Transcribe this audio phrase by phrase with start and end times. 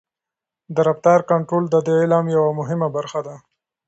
[0.75, 3.35] د رفتار کنټرول د دې علم یوه مهمه برخه ده.